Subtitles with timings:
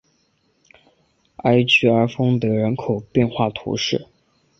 [1.35, 4.07] 艾居埃丰德人口变化图示